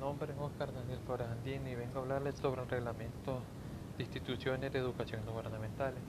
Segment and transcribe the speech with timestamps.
[0.00, 3.42] nombre es Oscar Daniel Corandini y vengo a hablarles sobre el reglamento
[3.98, 6.00] de instituciones de educación no gubernamentales.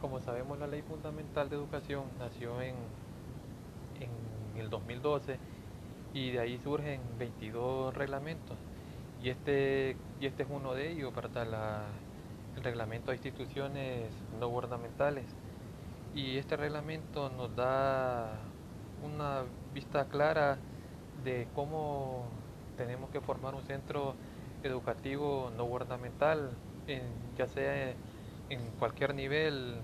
[0.00, 2.76] Como sabemos, la Ley Fundamental de Educación nació en,
[4.56, 5.38] el 2012
[6.14, 8.56] y de ahí surgen 22 reglamentos
[9.22, 11.82] y este, y este es uno de ellos, ¿verdad?
[12.56, 15.26] el reglamento de instituciones no gubernamentales.
[16.14, 18.32] Y este reglamento nos da
[19.02, 19.42] una
[19.74, 20.58] vista clara
[21.24, 22.26] de cómo
[22.80, 24.14] tenemos que formar un centro
[24.62, 26.50] educativo no gubernamental,
[27.36, 27.90] ya sea
[28.48, 29.82] en cualquier nivel,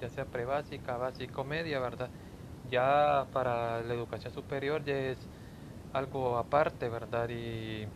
[0.00, 2.08] ya sea prebásica, básica media, ¿verdad?
[2.70, 5.18] Ya para la educación superior ya es
[5.92, 7.28] algo aparte, ¿verdad?
[7.28, 7.86] Y,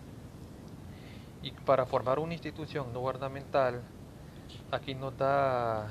[1.43, 3.81] y para formar una institución no gubernamental,
[4.71, 5.89] aquí nos da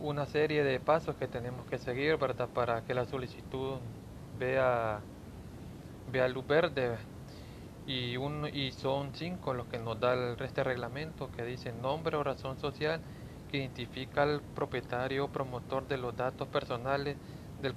[0.00, 2.48] una serie de pasos que tenemos que seguir, ¿verdad?
[2.54, 3.76] Para que la solicitud
[4.38, 5.02] vea
[6.10, 6.96] vea luz verde
[7.86, 8.16] y,
[8.72, 13.00] son cinco los que nos da el este reglamento que dice nombre o razón social
[13.50, 17.16] que identifica al propietario o promotor de los datos personales
[17.62, 17.74] del,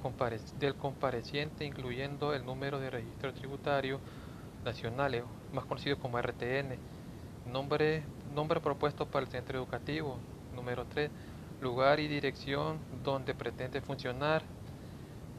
[0.60, 4.00] del compareciente incluyendo el número de registro tributario
[4.66, 6.76] nacional, más conocido como RTN,
[7.52, 8.04] nombre,
[8.36, 10.18] nombre propuesto para el centro educativo,
[10.54, 11.10] número 3,
[11.62, 14.44] lugar y dirección donde pretende funcionar,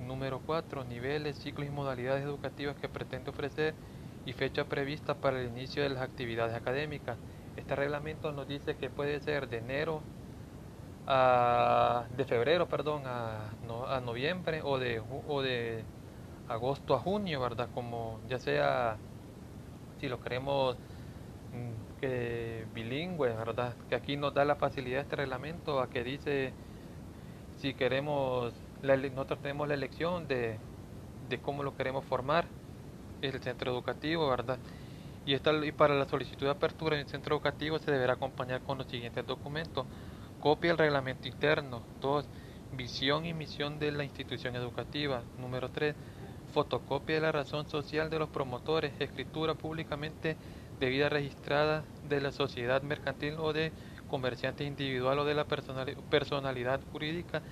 [0.07, 0.85] Número 4.
[0.85, 3.75] Niveles, ciclos y modalidades educativas que pretende ofrecer
[4.25, 7.17] y fecha prevista para el inicio de las actividades académicas.
[7.57, 10.03] Este reglamento nos dice que puede ser de enero
[11.07, 13.51] a de febrero, perdón, a,
[14.05, 15.85] noviembre o de o de
[16.49, 17.69] agosto a junio, ¿verdad?
[17.75, 18.97] Como ya sea
[20.01, 20.77] si lo queremos
[21.53, 23.75] mm, que bilingüe, ¿verdad?
[23.89, 26.53] Que aquí nos da la facilidad este reglamento a que dice
[27.59, 28.53] si queremos
[28.83, 30.59] nosotros tenemos la elección de,
[31.43, 32.47] cómo lo queremos formar,
[33.21, 34.59] es el centro educativo, ¿verdad?
[35.25, 38.61] Y, esta, y para la solicitud de apertura en el centro educativo se deberá acompañar
[38.63, 39.87] con los siguientes documentos.
[40.41, 41.83] Copia del reglamento interno.
[42.01, 42.27] 2.
[42.77, 45.23] Visión y misión de la institución educativa.
[45.39, 45.95] Número 3.
[46.53, 48.93] Fotocopia de la razón social de los promotores.
[48.99, 50.37] Escritura públicamente
[50.81, 53.71] de vida registrada de la sociedad mercantil o de
[54.09, 57.43] comerciante individual o de la personalidad jurídica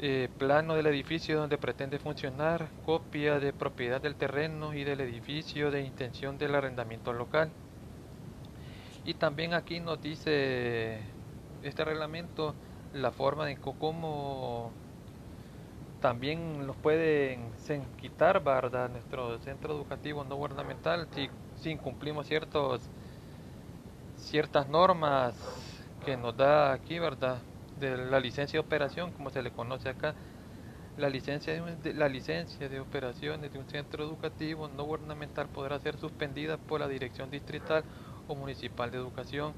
[0.00, 5.70] eh, plano del edificio donde pretende funcionar, copia de propiedad del terreno y del edificio
[5.70, 7.50] de intención del arrendamiento local.
[9.04, 11.00] Y también aquí nos dice
[11.62, 12.54] este reglamento
[12.92, 14.70] la forma de cómo
[16.00, 17.50] también nos pueden
[18.00, 18.90] quitar, ¿verdad?
[18.90, 22.82] Nuestro centro educativo no gubernamental si, si incumplimos ciertos,
[24.16, 25.34] ciertas normas
[26.04, 27.38] que nos da aquí, ¿verdad?
[27.78, 30.14] De la licencia de operación, como se le conoce acá,
[30.96, 35.96] la licencia de, la licencia de operaciones de un centro educativo no gubernamental podrá ser
[35.96, 37.84] suspendida por la Dirección Distrital
[38.26, 39.54] o Municipal de Educación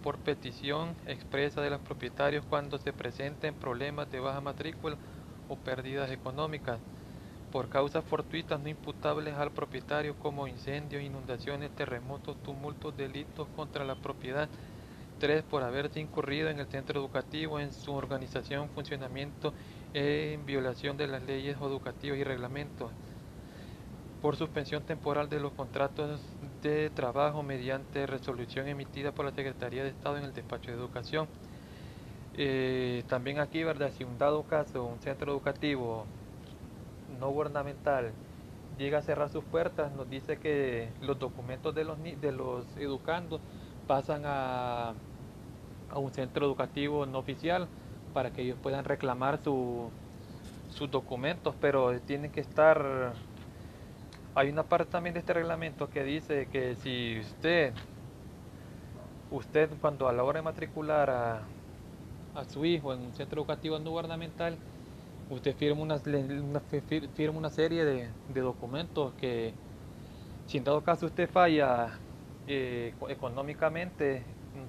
[0.00, 4.98] por petición expresa de los propietarios cuando se presenten problemas de baja matrícula
[5.48, 6.80] o pérdidas económicas.
[7.50, 13.96] Por causas fortuitas no imputables al propietario como incendios, inundaciones, terremotos, tumultos, delitos contra la
[13.96, 14.50] propiedad
[15.18, 15.42] 3.
[15.44, 19.52] Por haberse incurrido en el centro educativo en su organización, funcionamiento
[19.92, 22.90] en violación de las leyes educativas y reglamentos.
[24.20, 26.20] Por suspensión temporal de los contratos
[26.62, 31.28] de trabajo mediante resolución emitida por la Secretaría de Estado en el despacho de educación.
[32.36, 33.92] Eh, también aquí, ¿verdad?
[33.96, 36.06] Si un dado caso, un centro educativo
[37.20, 38.12] no gubernamental
[38.78, 43.40] llega a cerrar sus puertas, nos dice que los documentos de los, de los educandos
[43.86, 44.94] pasan a,
[45.88, 47.68] a un centro educativo no oficial
[48.12, 49.90] para que ellos puedan reclamar su,
[50.68, 53.22] sus documentos, pero tienen que estar...
[54.34, 57.74] Hay una parte también de este reglamento que dice que si usted,
[59.30, 61.52] usted cuando a la hora de matricular a,
[62.34, 64.58] a su hijo en un centro educativo no gubernamental,
[65.28, 69.60] usted firma una, firma una serie de, de documentos que
[70.46, 72.03] si en dado caso usted falla
[72.46, 74.22] eh, económicamente,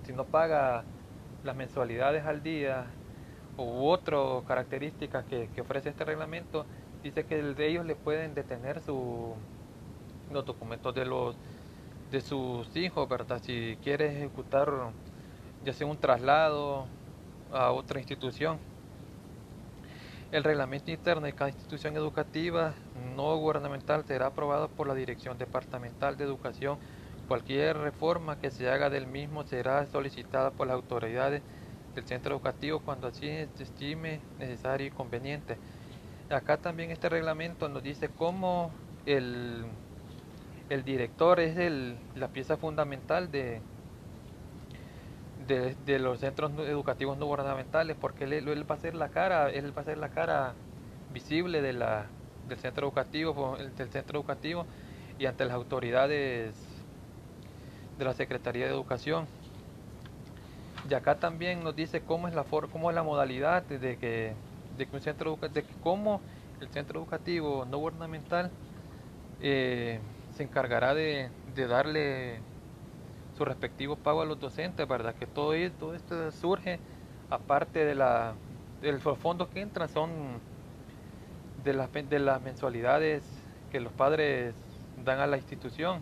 [0.04, 0.84] si no paga
[1.44, 2.86] las mensualidades al día
[3.58, 6.66] u otras características que, ofrece este reglamento,
[7.04, 9.34] dice que de ellos le pueden detener su,
[10.32, 11.36] los documentos de los
[12.12, 13.42] de sus hijos, ¿verdad?
[13.42, 14.72] Si quiere ejecutar
[15.66, 16.86] ya sea un traslado
[17.52, 18.60] a otra institución.
[20.32, 22.74] El reglamento interno de cada institución educativa
[23.16, 26.78] no gubernamental será aprobado por la Dirección Departamental de Educación
[27.28, 31.42] Cualquier reforma que se haga del mismo será solicitada por las autoridades
[31.96, 35.58] del centro educativo cuando así se estime necesario y conveniente.
[36.30, 38.72] Acá también este reglamento nos dice cómo
[39.06, 39.66] el,
[40.70, 43.62] el director es el, la pieza fundamental de,
[45.48, 49.76] de, los centros educativos no gubernamentales, porque él, él, va a ser la cara, él
[49.78, 50.54] va a ser la cara
[51.14, 52.08] visible de la,
[52.48, 54.66] del centro educativo, del centro educativo
[55.20, 56.56] y ante las autoridades
[57.98, 59.28] de la Secretaría de Educación.
[60.90, 64.34] Y acá también nos dice cómo es la cómo es la modalidad de que,
[64.78, 66.22] de que un centro de que cómo
[66.62, 68.52] el centro educativo no gubernamental
[69.42, 70.00] eh,
[70.36, 72.40] se encargará de, darle
[73.38, 75.16] su respectivo pago a los docentes, ¿verdad?
[75.16, 76.80] Que todo, todo esto surge
[77.30, 78.36] aparte de la
[78.82, 80.10] de los fondos que entran son
[81.64, 83.24] de las, de las mensualidades
[83.72, 84.54] que los padres
[85.04, 86.02] dan a la institución